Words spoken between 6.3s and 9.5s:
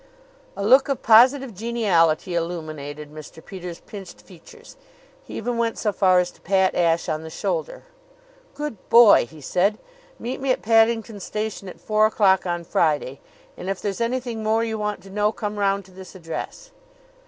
to pat Ashe on the shoulder. "Good boy!" he